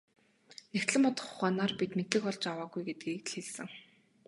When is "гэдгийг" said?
2.85-3.21